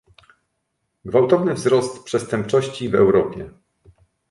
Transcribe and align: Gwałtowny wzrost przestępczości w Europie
Gwałtowny 1.05 1.53
wzrost 1.53 2.03
przestępczości 2.03 2.89
w 2.89 2.95
Europie 2.95 3.49